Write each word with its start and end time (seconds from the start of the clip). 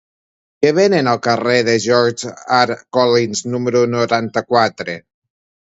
Què 0.65 0.71
venen 0.77 1.09
al 1.11 1.19
carrer 1.27 1.57
de 1.67 1.75
George 1.83 2.31
R. 2.61 2.79
Collins 2.99 3.45
número 3.57 3.85
noranta-quatre? 3.93 4.99